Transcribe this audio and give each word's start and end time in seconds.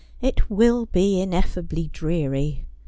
'It 0.29 0.49
will 0.49 0.87
be 0.87 1.21
ineffably 1.21 1.89
dreary. 1.89 2.65